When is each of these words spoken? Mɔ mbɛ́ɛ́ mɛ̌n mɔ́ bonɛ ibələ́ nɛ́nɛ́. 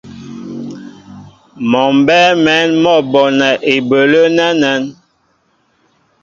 Mɔ 1.69 1.81
mbɛ́ɛ́ 1.97 2.31
mɛ̌n 2.43 2.67
mɔ́ 2.83 2.97
bonɛ 3.11 3.49
ibələ́ 3.75 4.25
nɛ́nɛ́. 4.37 4.75